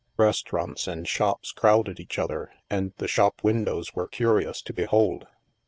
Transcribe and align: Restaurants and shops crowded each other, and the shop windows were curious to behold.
Restaurants 0.17 0.87
and 0.87 1.07
shops 1.07 1.51
crowded 1.51 1.99
each 1.99 2.17
other, 2.17 2.51
and 2.71 2.91
the 2.97 3.07
shop 3.07 3.43
windows 3.43 3.93
were 3.93 4.07
curious 4.07 4.59
to 4.63 4.73
behold. 4.73 5.27